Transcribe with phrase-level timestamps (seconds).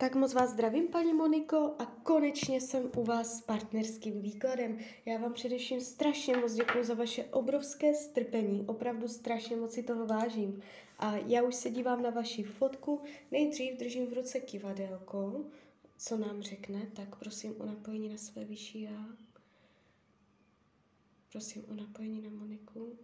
[0.00, 4.78] Tak moc vás zdravím, paní Moniko, a konečně jsem u vás s partnerským výkladem.
[5.06, 10.06] Já vám především strašně moc děkuji za vaše obrovské strpení, opravdu strašně moc si toho
[10.06, 10.62] vážím.
[10.98, 13.00] A já už se dívám na vaši fotku,
[13.30, 15.44] nejdřív držím v ruce kivadelko,
[15.96, 19.06] co nám řekne, tak prosím o napojení na své vyšší já.
[21.32, 22.98] Prosím o napojení na Moniku.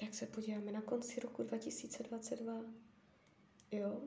[0.00, 2.85] Tak se podíváme na konci roku 2022.
[3.72, 4.00] Jo.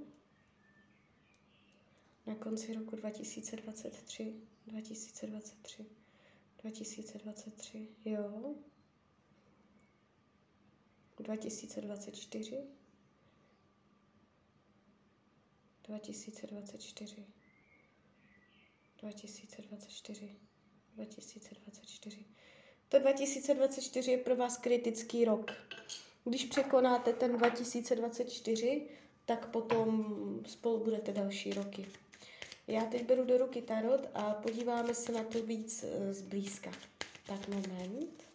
[2.25, 4.33] Na konci roku 2023,
[4.67, 5.85] 2023,
[6.63, 8.55] 2023, jo.
[11.19, 12.67] 2024,
[15.87, 17.15] 2024,
[19.01, 20.35] 2024,
[20.95, 22.25] 2024.
[22.89, 25.51] To 2024 je pro vás kritický rok.
[26.23, 28.87] Když překonáte ten 2024,
[29.29, 30.05] tak potom
[30.45, 31.85] spolu budete další roky.
[32.67, 36.71] Já teď beru do ruky tarot a podíváme se na to víc eh, zblízka.
[37.25, 38.28] Tak moment.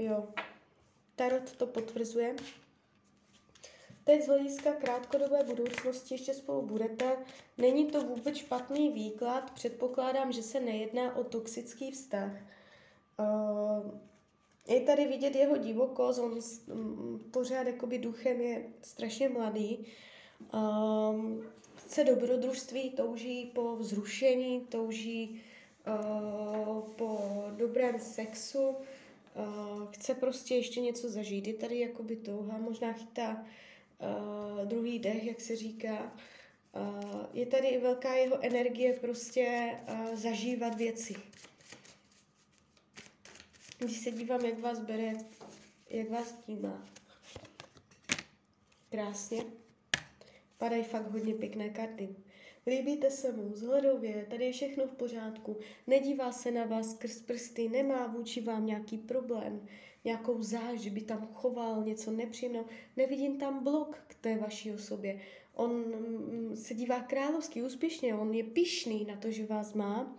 [0.00, 0.28] Jo,
[1.16, 2.36] Tarot to potvrzuje.
[4.04, 7.16] Teď z hlediska krátkodobé budoucnosti ještě spolu budete.
[7.58, 12.32] Není to vůbec špatný výklad, předpokládám, že se nejedná o toxický vztah.
[13.18, 13.90] Uh,
[14.68, 16.38] je tady vidět jeho divokost, on
[16.72, 19.86] um, pořád jakoby duchem je strašně mladý.
[20.54, 25.42] Um, chce dobrodružství, touží po vzrušení, touží
[25.86, 27.20] uh, po
[27.56, 28.76] dobrém sexu,
[29.40, 31.46] Uh, chce prostě ještě něco zažít.
[31.46, 33.46] Je tady jakoby touha, možná chytá
[33.98, 36.16] uh, druhý dech, jak se říká.
[36.72, 41.14] Uh, je tady i velká jeho energie prostě uh, zažívat věci.
[43.78, 45.12] Když se dívám, jak vás bere,
[45.90, 46.86] jak vás vnímá.
[48.90, 49.44] Krásně.
[50.58, 52.08] Padají fakt hodně pěkné karty.
[52.66, 55.56] Líbíte se mu vzhledově, tady je všechno v pořádku,
[55.86, 59.66] nedívá se na vás skrz prsty, nemá vůči vám nějaký problém,
[60.04, 62.64] nějakou záž, by tam choval něco nepříjemného.
[62.96, 65.20] Nevidím tam blok k té vaší osobě.
[65.54, 70.16] On mm, se dívá královsky úspěšně, on je pišný na to, že vás má.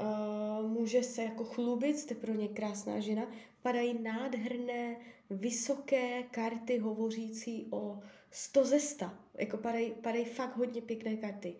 [0.00, 3.26] Uh, může se jako chlubit, jste pro ně krásná žena.
[3.62, 4.96] Padají nádherné,
[5.30, 8.00] vysoké karty hovořící o
[8.32, 9.10] 100 ze 100.
[9.38, 11.54] Jako padají, padají fakt hodně pěkné karty.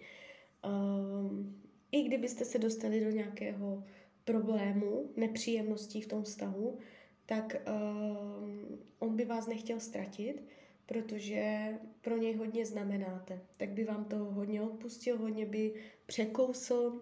[0.64, 1.62] Um,
[1.92, 3.84] I kdybyste se dostali do nějakého
[4.24, 6.78] problému, nepříjemností v tom vztahu,
[7.26, 10.44] tak um, on by vás nechtěl ztratit,
[10.86, 13.40] protože pro něj hodně znamenáte.
[13.56, 15.74] Tak by vám to hodně odpustil, hodně by
[16.06, 17.00] překousl.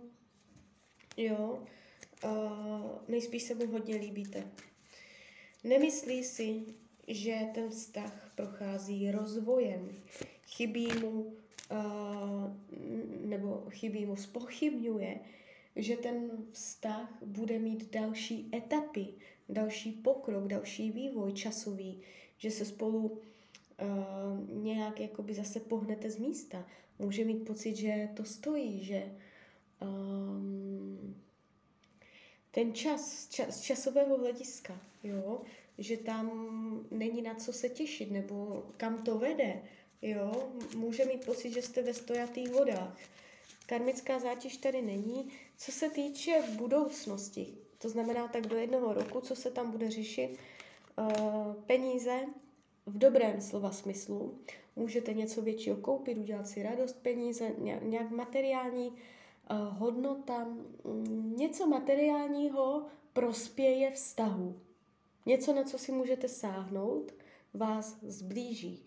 [1.17, 1.65] Jo,
[2.25, 2.31] uh,
[3.09, 4.45] nejspíš se mu hodně líbíte.
[5.65, 6.63] Nemyslí si,
[7.11, 9.89] že ten vztah prochází rozvojem.
[10.47, 11.33] Chybí mu, uh,
[13.25, 15.21] nebo chybí mu, spochybňuje,
[15.77, 19.09] že ten vztah bude mít další etapy,
[19.49, 22.01] další pokrok, další vývoj časový,
[22.39, 26.67] že se spolu uh, nějak jakoby zase pohnete z místa.
[26.99, 29.13] Může mít pocit, že to stojí, že
[29.83, 31.15] um,
[32.51, 35.43] ten čas, čas z časového hlediska, jo,
[35.81, 36.31] že tam
[36.91, 39.63] není na co se těšit, nebo kam to vede,
[40.03, 42.97] jo, může mít pocit, že jste ve stojatých vodách.
[43.67, 45.29] Karmická zátěž tady není.
[45.57, 50.39] Co se týče budoucnosti, to znamená tak do jednoho roku, co se tam bude řešit,
[50.99, 52.21] uh, peníze
[52.87, 54.39] v dobrém slova smyslu.
[54.77, 57.51] Můžete něco většího koupit, udělat si radost, peníze,
[57.83, 58.97] nějak materiální uh,
[59.79, 60.49] hodnota,
[60.83, 64.61] um, něco materiálního prospěje vztahu.
[65.27, 67.15] Něco, na co si můžete sáhnout,
[67.55, 68.85] vás zblíží.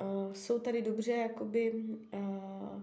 [0.00, 2.82] Uh, jsou tady dobře jakoby uh,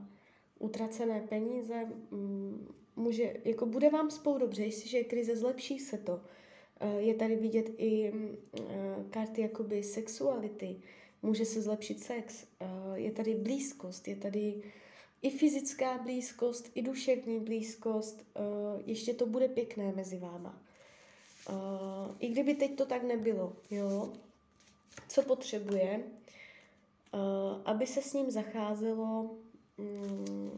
[0.59, 6.13] utracené peníze, um, může, jako bude vám spolu dobře, jestliže je krize, zlepší se to.
[6.15, 8.69] Uh, je tady vidět i uh,
[9.09, 10.81] karty jakoby sexuality,
[11.21, 12.47] může se zlepšit sex,
[12.95, 14.61] je tady blízkost, je tady
[15.21, 18.25] i fyzická blízkost, i duševní blízkost,
[18.85, 20.64] ještě to bude pěkné mezi váma.
[21.49, 24.13] Uh, I kdyby teď to tak nebylo, jo,
[25.07, 26.03] co potřebuje,
[27.13, 29.37] uh, aby se s ním zacházelo
[29.77, 30.57] um,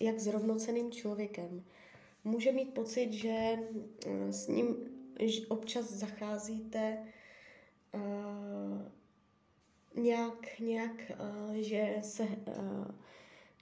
[0.00, 1.64] jak s rovnoceným člověkem.
[2.24, 3.58] Může mít pocit, že
[4.06, 4.76] uh, s ním
[5.48, 6.98] občas zacházíte
[7.94, 8.82] uh,
[10.02, 12.90] nějak, nějak uh, že se uh,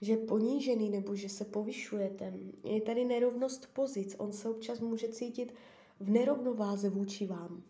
[0.01, 2.33] že je ponížený nebo že se povyšujete.
[2.63, 4.15] Je tady nerovnost pozic.
[4.17, 5.53] On se občas může cítit
[5.99, 7.63] v nerovnováze vůči vám.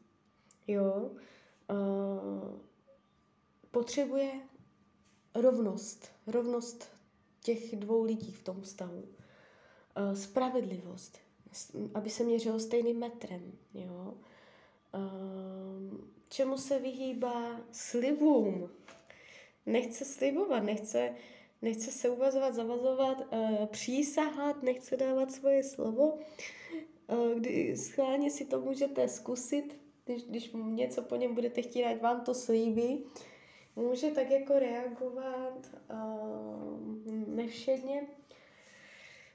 [0.67, 1.11] Jo?
[1.69, 2.59] Uh,
[3.71, 4.31] potřebuje
[5.35, 6.11] rovnost.
[6.27, 6.89] Rovnost
[7.43, 9.03] těch dvou lidí v tom vztahu.
[9.03, 11.17] Uh, spravedlivost.
[11.93, 13.51] Aby se měřilo stejným metrem.
[13.73, 14.13] Jo?
[14.93, 15.99] Uh,
[16.29, 18.69] čemu se vyhýbá slibům.
[19.65, 21.15] Nechce slibovat, nechce,
[21.61, 26.19] nechce se uvazovat, zavazovat, uh, přísahat, nechce dávat svoje slovo.
[27.07, 32.01] Uh, kdy schválně si to můžete zkusit, když, když něco po něm budete chtít, ať
[32.01, 33.05] vám to slíbí.
[33.75, 38.07] Může tak jako reagovat uh, nevšedně,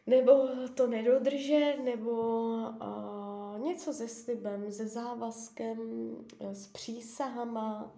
[0.06, 5.78] nebo to nedodržet, nebo uh, něco se slibem, se závazkem,
[6.40, 7.96] s přísahama.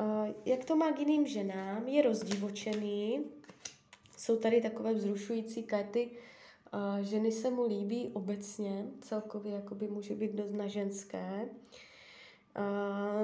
[0.00, 3.24] Uh, jak to má k jiným ženám, je rozdivočený.
[4.16, 6.10] Jsou tady takové vzrušující karty.
[6.12, 6.18] Uh,
[7.00, 11.48] ženy se mu líbí obecně, celkově jakoby může být dost na ženské.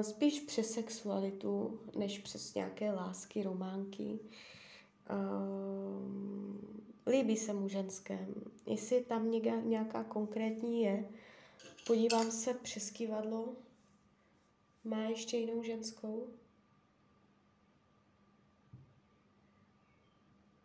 [0.01, 4.19] Spíš přes sexualitu, než přes nějaké lásky, románky.
[7.07, 8.27] Líbí se mu ženské.
[8.65, 9.31] Jestli tam
[9.65, 11.09] nějaká konkrétní je,
[11.87, 13.53] podívám se přes kývadlo.
[14.83, 16.27] Má ještě jinou ženskou?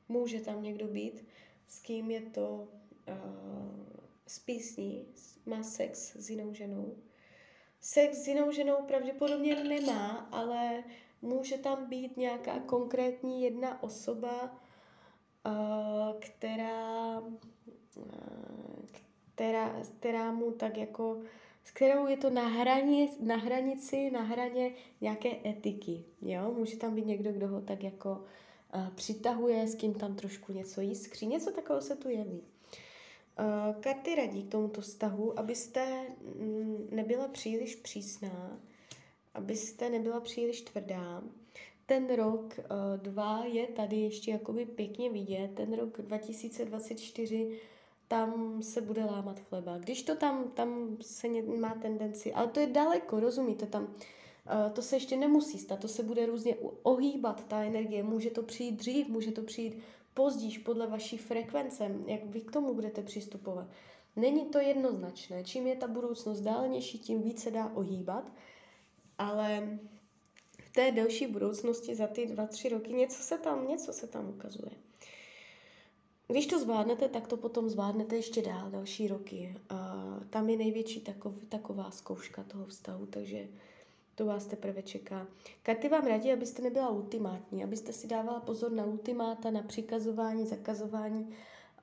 [0.08, 1.24] Může tam někdo být,
[1.70, 2.68] s kým je to
[3.08, 3.16] uh,
[4.26, 5.06] z písní,
[5.46, 6.96] má sex s jinou ženou.
[7.80, 10.84] Sex s jinou ženou pravděpodobně nemá, ale
[11.22, 14.60] může tam být nějaká konkrétní jedna osoba,
[15.46, 18.04] uh, která, uh,
[19.34, 21.22] která, která mu tak jako,
[21.64, 26.04] s kterou je to na, hrani, na hranici, na hraně nějaké etiky.
[26.22, 26.54] Jo?
[26.56, 28.26] Může tam být někdo, kdo ho tak jako uh,
[28.94, 31.26] přitahuje, s kým tam trošku něco jiskří.
[31.26, 32.42] Něco takového se tu jeví.
[33.40, 36.06] Uh, karty radí k tomuto vztahu, abyste
[36.38, 38.60] mm, nebyla příliš přísná,
[39.34, 41.22] abyste nebyla příliš tvrdá.
[41.86, 45.50] Ten rok uh, dva je tady ještě jakoby pěkně vidět.
[45.54, 47.60] Ten rok 2024
[48.08, 49.78] tam se bude lámat chleba.
[49.78, 53.94] Když to tam, tam se má tendenci, ale to je daleko, rozumíte, tam
[54.72, 58.76] to se ještě nemusí stát, to se bude různě ohýbat, ta energie, může to přijít
[58.76, 59.78] dřív, může to přijít
[60.14, 63.66] později podle vaší frekvence, jak vy k tomu budete přistupovat.
[64.16, 65.44] Není to jednoznačné.
[65.44, 68.32] Čím je ta budoucnost dálenější, tím více dá ohýbat,
[69.18, 69.78] ale
[70.62, 74.28] v té delší budoucnosti za ty dva, tři roky něco se tam, něco se tam
[74.28, 74.70] ukazuje.
[76.28, 79.56] Když to zvládnete, tak to potom zvládnete ještě dál, další roky.
[79.68, 83.48] A tam je největší takov, taková zkouška toho vztahu, takže
[84.20, 85.26] to vás teprve čeká.
[85.62, 91.28] Karty vám radí, abyste nebyla ultimátní, abyste si dávala pozor na ultimáta, na přikazování, zakazování,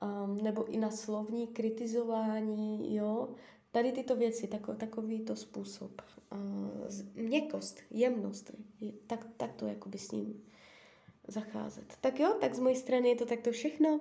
[0.02, 3.28] um, nebo i na slovní kritizování, jo.
[3.70, 6.02] Tady tyto věci, tako, takový to způsob.
[6.32, 8.50] Uh, měkost, jemnost,
[9.06, 10.42] tak, tak to jakoby s ním
[11.28, 11.96] zacházet.
[12.00, 14.00] Tak jo, tak z mojí strany je to takto všechno.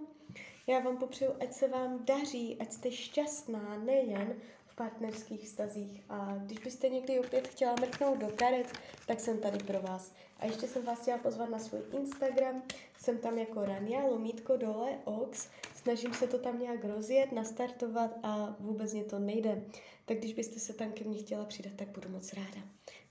[0.68, 4.36] Já vám popřeju, ať se vám daří, ať jste šťastná nejen
[4.77, 6.03] partnerských vztazích.
[6.09, 8.67] A když byste někdy opět chtěla mrknout do karet,
[9.07, 10.12] tak jsem tady pro vás.
[10.39, 12.63] A ještě jsem vás chtěla pozvat na svůj Instagram.
[13.00, 15.50] Jsem tam jako Rania, lomítko dole, ox.
[15.75, 19.63] Snažím se to tam nějak rozjet, nastartovat a vůbec mě to nejde.
[20.05, 22.62] Tak když byste se tam ke mně chtěla přidat, tak budu moc ráda.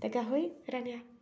[0.01, 1.16] Tak ahoj, Rania.